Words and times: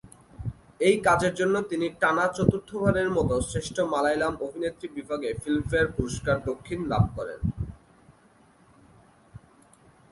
এই 0.87 0.95
কাজের 1.07 1.33
জন্য 1.39 1.55
তিনি 1.71 1.87
টানা 2.01 2.25
চতুর্থবারের 2.37 3.09
মত 3.17 3.29
শ্রেষ্ঠ 3.49 3.75
মালয়ালম 3.93 4.33
অভিনেত্রী 4.45 4.87
বিভাগে 4.97 5.29
ফিল্মফেয়ার 5.41 5.87
পুরস্কার 5.95 6.35
দক্ষিণ 6.49 6.79
লাভ 6.91 7.03
করেন। 7.17 7.39